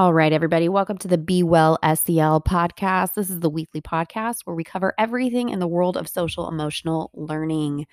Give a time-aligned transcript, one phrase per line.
[0.00, 3.12] All right, everybody, welcome to the Be Well SEL podcast.
[3.16, 7.10] This is the weekly podcast where we cover everything in the world of social emotional
[7.12, 7.86] learning.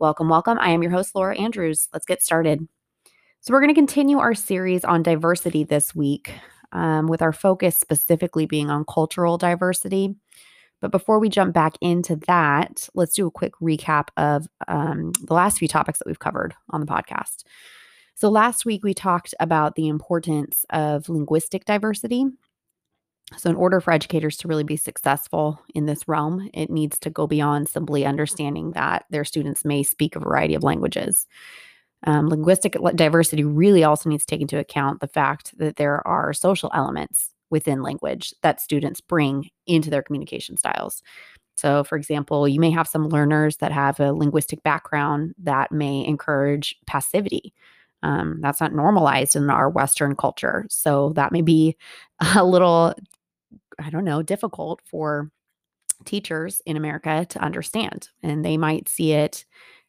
[0.00, 0.58] Welcome, welcome.
[0.60, 1.88] I am your host, Laura Andrews.
[1.92, 2.66] Let's get started.
[3.40, 6.32] So, we're going to continue our series on diversity this week,
[6.72, 10.12] um, with our focus specifically being on cultural diversity.
[10.80, 15.34] But before we jump back into that, let's do a quick recap of um, the
[15.34, 17.44] last few topics that we've covered on the podcast.
[18.16, 22.26] So, last week we talked about the importance of linguistic diversity.
[23.36, 27.10] So, in order for educators to really be successful in this realm, it needs to
[27.10, 31.26] go beyond simply understanding that their students may speak a variety of languages.
[32.06, 36.32] Um, linguistic diversity really also needs to take into account the fact that there are
[36.32, 41.02] social elements within language that students bring into their communication styles.
[41.56, 46.04] So, for example, you may have some learners that have a linguistic background that may
[46.04, 47.54] encourage passivity
[48.04, 50.66] um, that's not normalized in our Western culture.
[50.68, 51.76] So that may be
[52.36, 52.94] a little,
[53.80, 55.30] I don't know, difficult for
[56.04, 58.10] teachers in America to understand.
[58.22, 59.44] And they might see it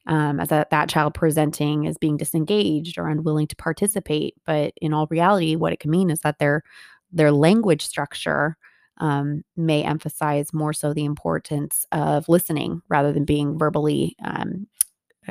[0.07, 4.35] um, as a, that child presenting as being disengaged or unwilling to participate.
[4.45, 6.63] But in all reality, what it can mean is that their
[7.11, 8.57] their language structure
[8.97, 14.67] um, may emphasize more so the importance of listening rather than being verbally um,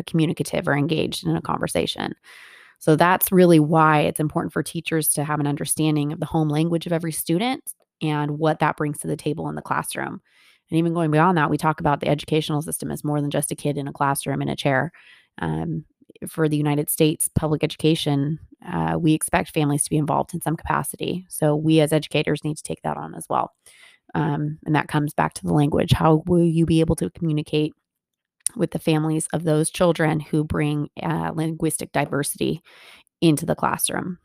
[0.06, 2.14] communicative or engaged in a conversation.
[2.84, 6.50] So that's really why it's important for teachers to have an understanding of the home
[6.50, 10.20] language of every student and what that brings to the table in the classroom.
[10.70, 13.50] And even going beyond that, we talk about the educational system as more than just
[13.50, 14.92] a kid in a classroom in a chair.
[15.38, 15.86] Um,
[16.28, 18.38] for the United States public education,
[18.70, 21.24] uh, we expect families to be involved in some capacity.
[21.30, 23.54] So we as educators need to take that on as well.
[24.14, 25.92] Um, and that comes back to the language.
[25.92, 27.72] How will you be able to communicate
[28.56, 32.60] with the families of those children who bring uh, linguistic diversity
[33.20, 34.18] into the classroom.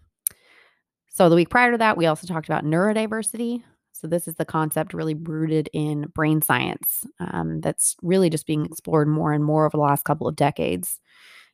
[1.10, 3.64] So, the week prior to that, we also talked about neurodiversity.
[3.94, 8.66] So, this is the concept really rooted in brain science um, that's really just being
[8.66, 11.00] explored more and more over the last couple of decades.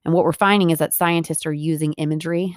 [0.03, 2.55] And what we're finding is that scientists are using imagery,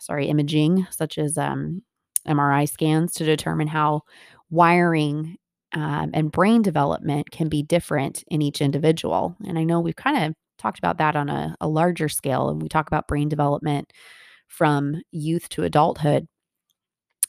[0.00, 1.82] sorry, imaging, such as um,
[2.26, 4.02] MRI scans, to determine how
[4.50, 5.36] wiring
[5.72, 9.36] um, and brain development can be different in each individual.
[9.46, 12.62] And I know we've kind of talked about that on a, a larger scale, and
[12.62, 13.92] we talk about brain development
[14.48, 16.26] from youth to adulthood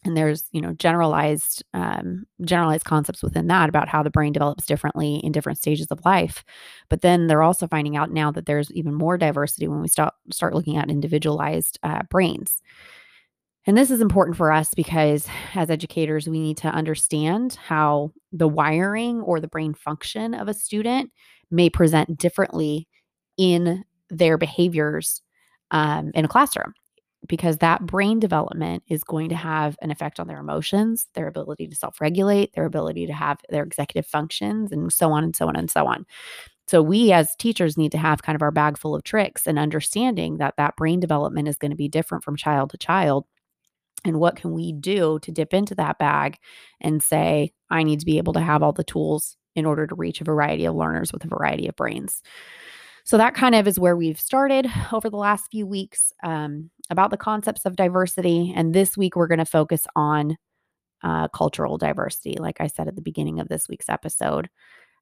[0.08, 4.66] and there's you know generalized um, generalized concepts within that about how the brain develops
[4.66, 6.44] differently in different stages of life
[6.90, 10.14] but then they're also finding out now that there's even more diversity when we start
[10.32, 12.62] start looking at individualized uh, brains
[13.68, 18.48] and this is important for us because as educators, we need to understand how the
[18.48, 21.12] wiring or the brain function of a student
[21.52, 22.88] may present differently
[23.38, 25.22] in their behaviors
[25.72, 26.74] um, in a classroom
[27.28, 31.68] because that brain development is going to have an effect on their emotions, their ability
[31.68, 35.46] to self regulate, their ability to have their executive functions, and so on and so
[35.46, 36.06] on and so on.
[36.70, 39.60] So, we as teachers need to have kind of our bag full of tricks and
[39.60, 43.26] understanding that that brain development is going to be different from child to child
[44.08, 46.38] and what can we do to dip into that bag
[46.82, 49.96] and say, I need to be able to have all the tools in order to
[49.96, 52.22] reach a variety of learners with a variety of brains.
[53.04, 57.12] So that kind of is where we've started over the last few weeks um, about
[57.12, 58.54] the concepts of diversity.
[58.56, 60.38] And this week, we're going to focus on
[61.04, 64.50] uh, cultural diversity, like I said at the beginning of this week's episode.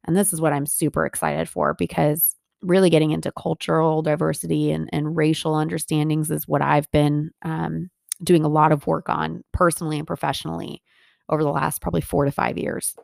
[0.06, 4.90] And this is what I'm super excited for because really getting into cultural diversity and,
[4.92, 7.90] and racial understandings is what I've been um,
[8.24, 10.82] doing a lot of work on personally and professionally
[11.30, 12.96] over the last probably four to five years,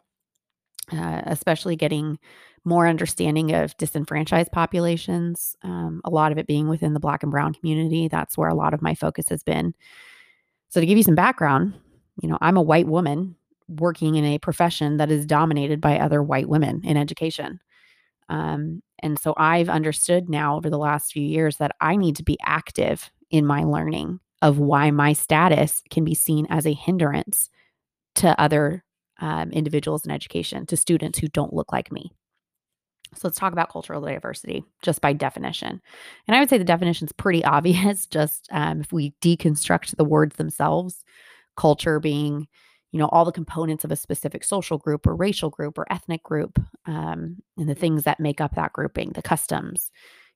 [0.91, 2.17] uh, especially getting
[2.63, 7.31] more understanding of disenfranchised populations, um, a lot of it being within the Black and
[7.31, 8.07] Brown community.
[8.07, 9.73] That's where a lot of my focus has been.
[10.69, 11.73] So, to give you some background,
[12.21, 13.35] you know, I'm a white woman
[13.67, 17.59] working in a profession that is dominated by other white women in education.
[18.29, 22.23] Um, and so I've understood now over the last few years that I need to
[22.23, 27.49] be active in my learning of why my status can be seen as a hindrance
[28.15, 28.83] to other
[29.19, 32.11] um, individuals in education, to students who don't look like me.
[33.13, 35.81] So let's talk about cultural diversity just by definition.
[36.27, 40.05] And I would say the definition is pretty obvious, just um, if we deconstruct the
[40.05, 41.03] words themselves,
[41.57, 42.47] culture being,
[42.91, 46.23] you know, all the components of a specific social group or racial group or ethnic
[46.23, 49.91] group, um, and the things that make up that grouping, the customs,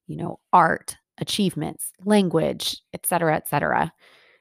[0.08, 3.92] you know, art, achievements, language, et cetera, et cetera.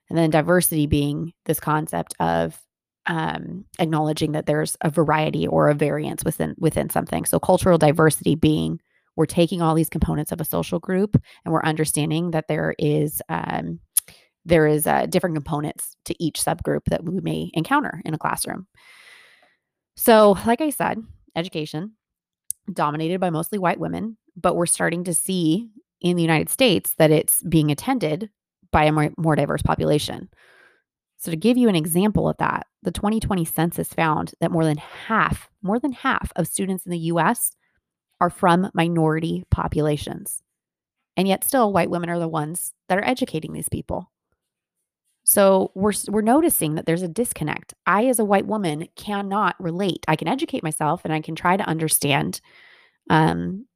[0.08, 2.60] And then diversity being this concept of
[3.06, 7.24] um, acknowledging that there's a variety or a variance within within something.
[7.24, 8.80] So cultural diversity being
[9.16, 13.22] we're taking all these components of a social group and we're understanding that there is
[13.28, 13.80] um,
[14.44, 18.66] there is uh, different components to each subgroup that we may encounter in a classroom.
[19.96, 20.98] So, like I said,
[21.36, 21.92] education
[22.72, 25.68] dominated by mostly white women, but we're starting to see
[26.00, 28.30] in the United States that it's being attended
[28.70, 30.28] by a more, more diverse population.
[31.16, 34.76] So, to give you an example of that, the 2020 census found that more than
[34.76, 37.52] half, more than half of students in the US
[38.20, 40.42] are from minority populations.
[41.16, 44.10] And yet, still, white women are the ones that are educating these people.
[45.24, 47.72] So we're we're noticing that there's a disconnect.
[47.86, 50.04] I as a white woman cannot relate.
[50.06, 52.40] I can educate myself and I can try to understand
[53.08, 53.66] um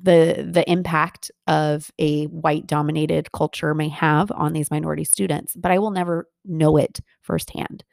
[0.00, 5.72] the the impact of a white dominated culture may have on these minority students, but
[5.72, 7.84] I will never know it firsthand.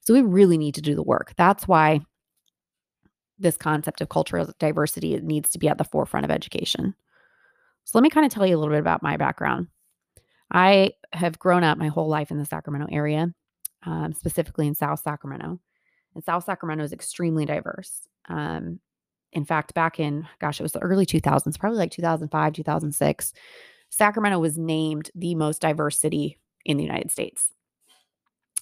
[0.00, 1.34] So we really need to do the work.
[1.36, 2.00] That's why
[3.38, 6.94] this concept of cultural diversity needs to be at the forefront of education.
[7.84, 9.68] So let me kind of tell you a little bit about my background.
[10.52, 13.32] I have grown up my whole life in the Sacramento area,
[13.84, 15.58] um, specifically in South Sacramento.
[16.14, 18.06] And South Sacramento is extremely diverse.
[18.28, 18.78] Um,
[19.34, 23.32] in fact, back in, gosh, it was the early 2000s, probably like 2005, 2006,
[23.90, 27.48] Sacramento was named the most diverse city in the United States.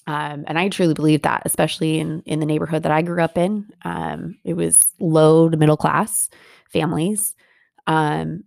[0.06, 3.38] Um, and I truly believe that, especially in in the neighborhood that I grew up
[3.38, 3.68] in.
[3.82, 6.28] Um, it was low to middle class
[6.72, 7.36] families.
[7.86, 8.44] Um,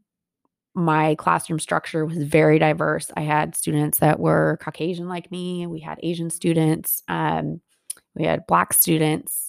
[0.74, 3.10] my classroom structure was very diverse.
[3.16, 5.66] I had students that were Caucasian like me.
[5.68, 7.02] We had Asian students.
[7.08, 7.62] Um,
[8.14, 9.45] we had Black students.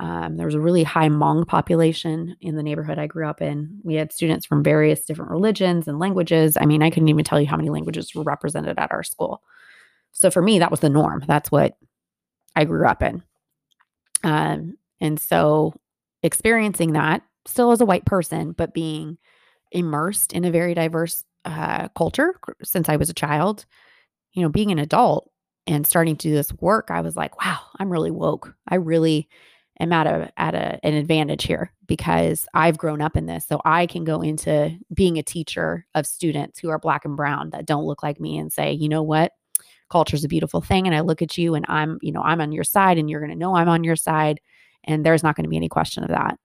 [0.00, 3.80] Um, there was a really high Hmong population in the neighborhood I grew up in.
[3.84, 6.56] We had students from various different religions and languages.
[6.58, 9.42] I mean, I couldn't even tell you how many languages were represented at our school.
[10.12, 11.22] So for me, that was the norm.
[11.26, 11.76] That's what
[12.56, 13.22] I grew up in.
[14.24, 15.74] Um, and so
[16.22, 19.18] experiencing that still as a white person, but being
[19.70, 23.66] immersed in a very diverse uh, culture since I was a child.
[24.32, 25.30] You know, being an adult
[25.66, 28.54] and starting to do this work, I was like, wow, I'm really woke.
[28.66, 29.28] I really
[29.80, 33.46] am at a at a, an advantage here because I've grown up in this.
[33.46, 37.50] So I can go into being a teacher of students who are black and brown
[37.50, 39.32] that don't look like me and say, you know what?
[39.90, 40.86] Culture is a beautiful thing.
[40.86, 43.26] And I look at you and I'm, you know, I'm on your side and you're
[43.26, 44.40] to know I'm on your side.
[44.84, 46.38] And there's not going to be any question of that.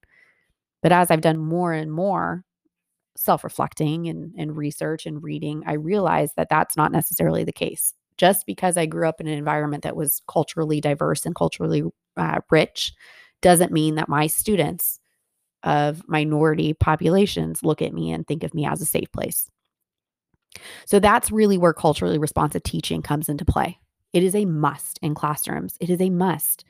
[0.82, 2.44] But as I've done more and more,
[3.16, 8.46] self-reflecting and, and research and reading i realized that that's not necessarily the case just
[8.46, 11.84] because i grew up in an environment that was culturally diverse and culturally
[12.18, 12.94] uh, rich
[13.42, 15.00] doesn't mean that my students
[15.64, 19.50] of minority populations look at me and think of me as a safe place
[20.86, 23.78] so that's really where culturally responsive teaching comes into play
[24.14, 26.64] it is a must in classrooms it is a must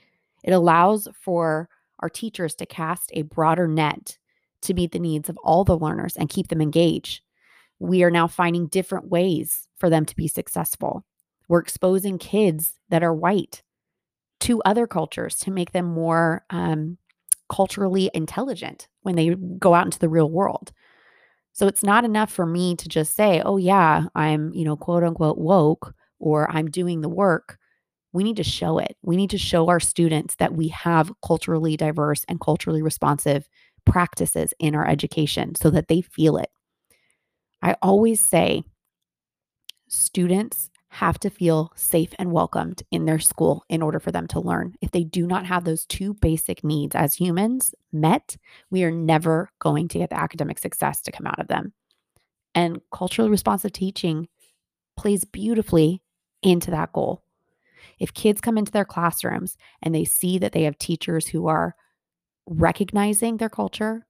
[0.43, 1.69] it allows for
[1.99, 4.17] our teachers to cast a broader net
[4.61, 7.21] to meet the needs of all the learners and keep them engaged.
[7.79, 11.05] We are now finding different ways for them to be successful.
[11.47, 13.63] We're exposing kids that are white
[14.45, 16.97] to other cultures to make them more um,
[17.49, 20.71] culturally intelligent when they go out into the real world.
[21.53, 25.03] So it's not enough for me to just say, oh, yeah, I'm, you know, quote
[25.03, 27.57] unquote woke or I'm doing the work.
[28.13, 28.97] We need to show it.
[29.01, 33.47] We need to show our students that we have culturally diverse and culturally responsive
[33.85, 36.49] practices in our education so that they feel it.
[37.61, 38.63] I always say
[39.87, 44.39] students have to feel safe and welcomed in their school in order for them to
[44.39, 44.75] learn.
[44.81, 48.37] If they do not have those two basic needs as humans met,
[48.71, 51.73] we are never going to get the academic success to come out of them.
[52.53, 54.29] And culturally responsive teaching
[54.95, 56.01] plays beautifully
[56.41, 57.23] into that goal.
[57.99, 61.75] If kids come into their classrooms and they see that they have teachers who are
[62.47, 64.07] recognizing their culture,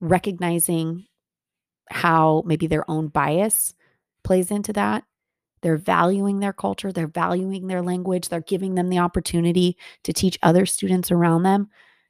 [0.00, 1.04] recognizing
[1.90, 3.74] how maybe their own bias
[4.24, 5.04] plays into that.
[5.62, 10.38] They're valuing their culture, they're valuing their language, they're giving them the opportunity to teach
[10.42, 11.68] other students around them.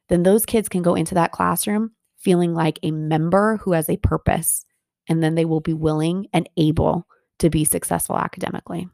[0.09, 3.97] Then those kids can go into that classroom feeling like a member who has a
[3.97, 4.65] purpose,
[5.07, 7.07] and then they will be willing and able
[7.39, 8.87] to be successful academically.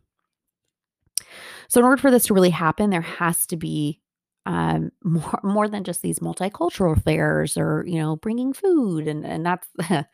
[1.68, 4.02] So, in order for this to really happen, there has to be
[4.46, 9.46] um, more more than just these multicultural fairs or you know bringing food and and
[9.46, 10.06] that's the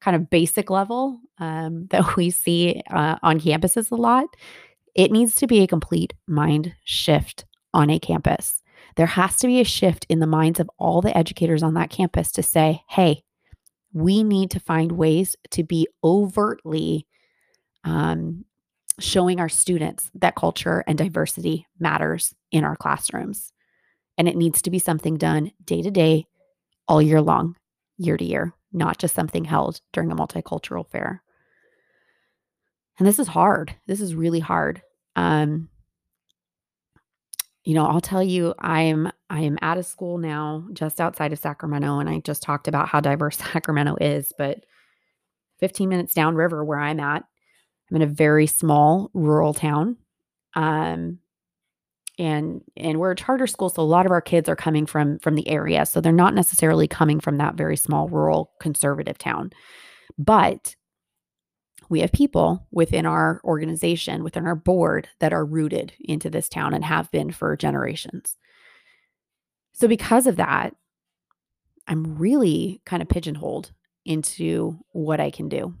[0.00, 4.26] kind of basic level um, that we see uh, on campuses a lot.
[4.94, 8.62] It needs to be a complete mind shift on a campus.
[8.96, 11.88] There has to be a shift in the minds of all the educators on that
[11.88, 13.22] campus to say, hey,
[13.94, 17.06] we need to find ways to be overtly
[17.84, 18.44] um,
[19.00, 23.52] showing our students that culture and diversity matters in our classrooms.
[24.18, 26.26] And it needs to be something done day to day,
[26.86, 27.56] all year long,
[27.96, 31.22] year to year, not just something held during a multicultural fair.
[32.98, 33.74] And this is hard.
[33.86, 34.82] This is really hard.
[35.16, 35.68] Um,
[37.64, 41.38] you know, I'll tell you, I'm I am at a school now just outside of
[41.38, 44.64] Sacramento, and I just talked about how diverse Sacramento is, but
[45.60, 47.24] 15 minutes downriver where I'm at,
[47.88, 49.96] I'm in a very small rural town.
[50.54, 51.20] Um,
[52.18, 55.18] and and we're a charter school, so a lot of our kids are coming from
[55.18, 55.86] from the area.
[55.86, 59.50] So they're not necessarily coming from that very small rural conservative town.
[60.18, 60.76] But
[61.92, 66.72] we have people within our organization, within our board that are rooted into this town
[66.72, 68.36] and have been for generations.
[69.74, 70.74] So, because of that,
[71.86, 73.72] I'm really kind of pigeonholed
[74.04, 75.74] into what I can do.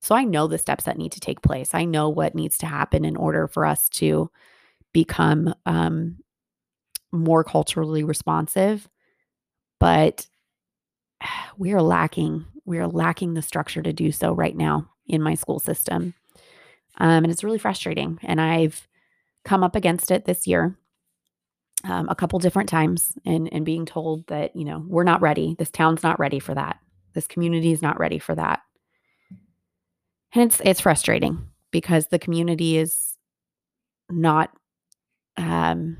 [0.00, 1.74] So, I know the steps that need to take place.
[1.74, 4.30] I know what needs to happen in order for us to
[4.92, 6.16] become um,
[7.12, 8.88] more culturally responsive.
[9.80, 10.26] But
[11.56, 15.34] we are lacking we are lacking the structure to do so right now in my
[15.34, 16.12] school system.
[16.98, 18.18] Um, and it's really frustrating.
[18.22, 18.86] And I've
[19.42, 20.76] come up against it this year
[21.84, 25.56] um, a couple different times and, and being told that, you know, we're not ready.
[25.58, 26.78] This town's not ready for that.
[27.14, 28.60] This community is not ready for that.
[30.34, 33.16] And it's, it's frustrating because the community is
[34.10, 34.50] not,
[35.38, 35.96] um,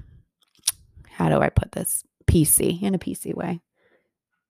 [1.09, 2.04] how do I put this?
[2.28, 3.61] PC in a PC way.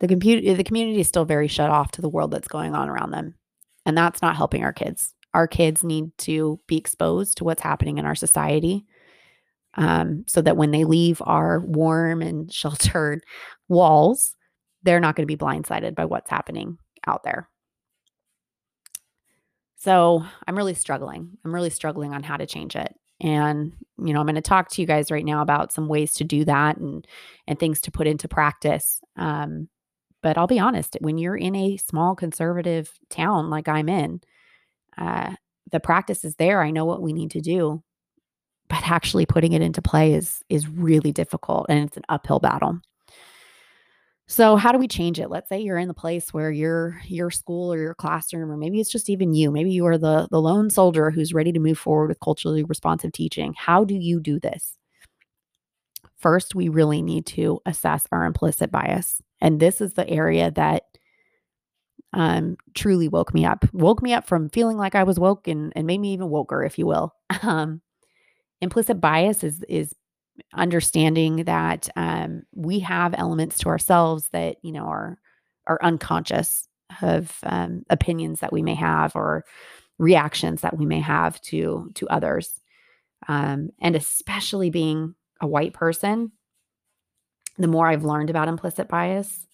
[0.00, 2.88] The computer, the community is still very shut off to the world that's going on
[2.88, 3.35] around them.
[3.87, 5.14] And that's not helping our kids.
[5.33, 8.85] Our kids need to be exposed to what's happening in our society
[9.75, 13.25] um, so that when they leave our warm and sheltered
[13.68, 14.35] walls,
[14.83, 17.49] they're not going to be blindsided by what's happening out there.
[19.76, 21.38] So I'm really struggling.
[21.45, 22.95] I'm really struggling on how to change it.
[23.21, 26.15] And, you know, I'm going to talk to you guys right now about some ways
[26.15, 27.07] to do that and
[27.47, 29.01] and things to put into practice.
[29.17, 29.69] Um,
[30.23, 34.21] but I'll be honest, when you're in a small conservative town like I'm in,
[34.97, 35.35] uh,
[35.71, 36.63] the practice is there.
[36.63, 37.83] I know what we need to do,
[38.69, 42.81] but actually putting it into play is is really difficult and it's an uphill battle.
[44.30, 45.30] So how do we change it?
[45.30, 48.78] Let's say you're in the place where your your school or your classroom, or maybe
[48.78, 49.50] it's just even you.
[49.50, 53.12] Maybe you are the the lone soldier who's ready to move forward with culturally responsive
[53.12, 53.54] teaching.
[53.56, 54.76] How do you do this?
[56.18, 59.23] First, we really need to assess our implicit bias.
[59.40, 60.82] And this is the area that
[62.12, 65.73] um, truly woke me up, woke me up from feeling like I was woke and,
[65.76, 67.14] and made me even woker, if you will.
[67.42, 67.82] Um,
[68.61, 69.94] implicit bias is, is
[70.54, 75.18] understanding that um, we have elements to ourselves that, you know, are,
[75.66, 76.68] are unconscious
[77.02, 79.45] of um, opinions that we may have or
[79.99, 82.61] reactions that we may have to, to others.
[83.26, 86.33] Um, and especially being a white person,
[87.59, 89.47] the more I've learned about implicit bias,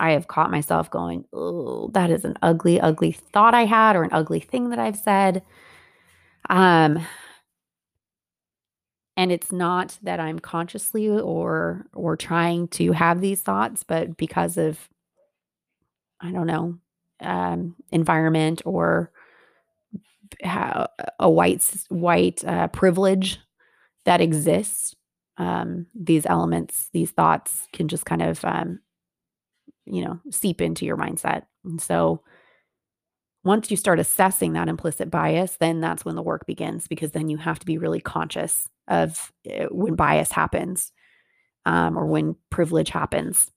[0.00, 4.02] I have caught myself going, oh, that is an ugly, ugly thought I had or
[4.02, 5.42] an ugly thing that I've said.
[6.50, 7.06] Um,
[9.16, 14.56] and it's not that I'm consciously or or trying to have these thoughts, but because
[14.56, 14.88] of
[16.20, 16.78] I don't know,
[17.20, 19.10] um, environment or
[20.42, 20.88] how,
[21.20, 23.38] a white white uh, privilege
[24.04, 24.94] that exists
[25.36, 28.80] um, these elements, these thoughts can just kind of, um,
[29.84, 31.44] you know, seep into your mindset.
[31.64, 32.22] And so
[33.44, 37.28] once you start assessing that implicit bias, then that's when the work begins because then
[37.28, 40.92] you have to be really conscious of uh, when bias happens
[41.66, 43.50] um, or when privilege happens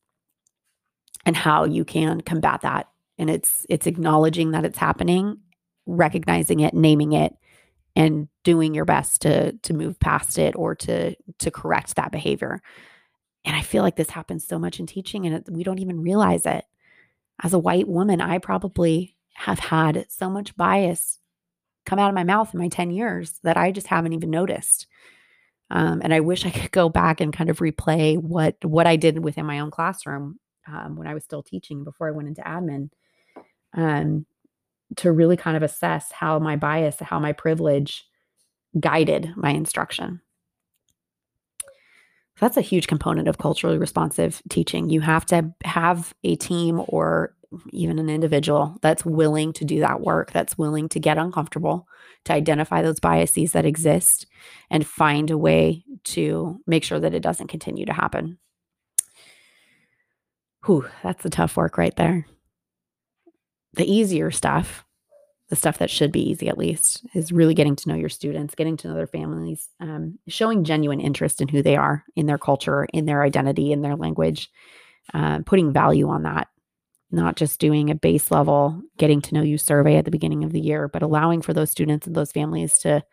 [1.26, 2.88] and how you can combat that.
[3.18, 5.40] And it's it's acknowledging that it's happening,
[5.86, 7.34] recognizing it, naming it,
[7.98, 12.62] and doing your best to to move past it or to to correct that behavior
[13.44, 16.02] and i feel like this happens so much in teaching and it, we don't even
[16.02, 16.64] realize it
[17.44, 21.20] as a white woman i probably have had so much bias
[21.86, 24.88] come out of my mouth in my 10 years that i just haven't even noticed
[25.70, 28.96] um, and i wish i could go back and kind of replay what what i
[28.96, 32.42] did within my own classroom um, when i was still teaching before i went into
[32.42, 32.90] admin
[33.74, 34.26] um,
[34.96, 38.06] to really kind of assess how my bias, how my privilege
[38.80, 40.22] guided my instruction.
[42.38, 44.90] So that's a huge component of culturally responsive teaching.
[44.90, 47.36] You have to have a team or
[47.72, 51.88] even an individual that's willing to do that work, that's willing to get uncomfortable,
[52.26, 54.28] to identify those biases that exist
[54.70, 58.38] and find a way to make sure that it doesn't continue to happen.
[60.66, 62.26] Whew, that's the tough work right there.
[63.74, 64.84] The easier stuff
[65.50, 68.56] the stuff that should be easy at least is really getting to know your students
[68.56, 72.38] getting to know their families um, showing genuine interest in who they are in their
[72.38, 74.50] culture in their identity in their language
[75.14, 76.48] uh, putting value on that
[77.10, 80.52] not just doing a base level getting to know you survey at the beginning of
[80.52, 83.04] the year but allowing for those students and those families to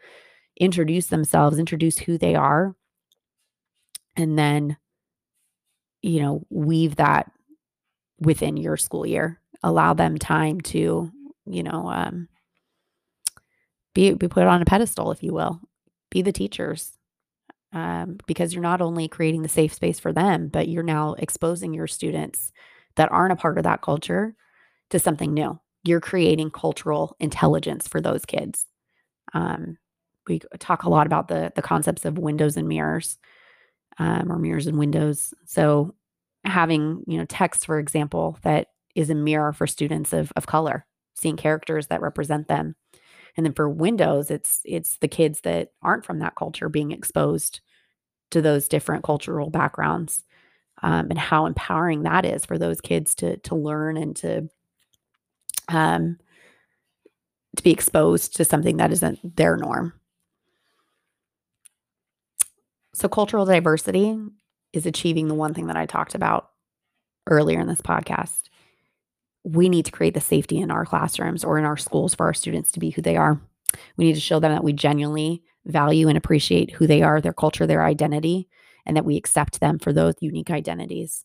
[0.56, 2.74] introduce themselves, introduce who they are,
[4.16, 4.76] and then,
[6.02, 7.30] you know, weave that
[8.20, 9.40] within your school year.
[9.62, 11.10] Allow them time to,
[11.46, 12.28] you know, um,
[13.94, 15.60] be, be put on a pedestal, if you will.
[16.10, 16.92] Be the teachers.
[17.72, 21.74] Um, because you're not only creating the safe space for them, but you're now exposing
[21.74, 22.52] your students
[22.96, 24.34] that aren't a part of that culture
[24.90, 25.58] to something new.
[25.82, 28.66] You're creating cultural intelligence for those kids.
[29.32, 29.78] Um,
[30.28, 33.18] we talk a lot about the the concepts of windows and mirrors,
[33.98, 35.34] um, or mirrors and windows.
[35.44, 35.94] So
[36.44, 40.86] having you know text, for example, that is a mirror for students of of color,
[41.14, 42.76] seeing characters that represent them.
[43.36, 47.60] And then for windows, it's it's the kids that aren't from that culture being exposed
[48.30, 50.24] to those different cultural backgrounds,
[50.85, 54.49] um, and how empowering that is for those kids to to learn and to
[55.69, 56.19] um,
[57.57, 59.95] to be exposed to something that isn't their norm.
[62.93, 64.14] So, cultural diversity
[64.75, 66.50] is achieving the one thing that I talked about
[67.26, 68.43] earlier in this podcast.
[69.43, 72.35] We need to create the safety in our classrooms or in our schools for our
[72.35, 73.41] students to be who they are.
[73.97, 77.33] We need to show them that we genuinely value and appreciate who they are, their
[77.33, 78.49] culture, their identity,
[78.87, 81.25] and that we accept them for those unique identities.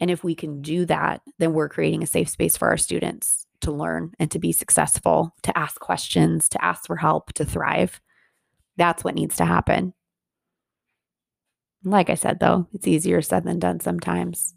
[0.00, 3.46] And if we can do that, then we're creating a safe space for our students
[3.60, 8.00] to learn and to be successful, to ask questions, to ask for help, to thrive.
[8.76, 9.94] That's what needs to happen.
[11.82, 14.54] Like I said, though, it's easier said than done sometimes.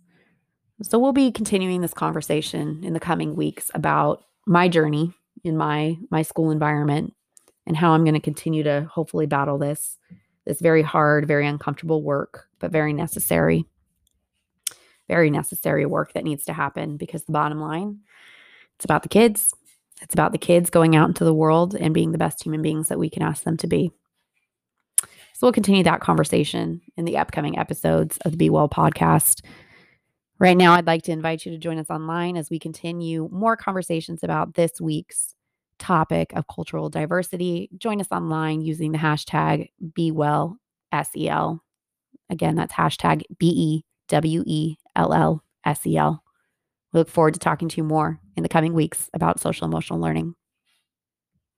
[0.82, 5.13] So we'll be continuing this conversation in the coming weeks about my journey
[5.44, 7.13] in my my school environment
[7.65, 9.98] and how I'm going to continue to hopefully battle this
[10.46, 13.65] this very hard, very uncomfortable work, but very necessary.
[15.08, 18.00] Very necessary work that needs to happen because the bottom line
[18.79, 19.53] it's about the kids.
[20.01, 22.88] It's about the kids going out into the world and being the best human beings
[22.88, 23.91] that we can ask them to be.
[25.01, 29.44] So we'll continue that conversation in the upcoming episodes of the Be Well podcast.
[30.40, 33.57] Right now, I'd like to invite you to join us online as we continue more
[33.57, 35.35] conversations about this week's
[35.79, 37.70] topic of cultural diversity.
[37.77, 41.59] Join us online using the hashtag BeWellSEL.
[42.29, 46.24] Again, that's hashtag B E W E L L S E L.
[46.94, 50.00] We look forward to talking to you more in the coming weeks about social emotional
[50.00, 50.35] learning.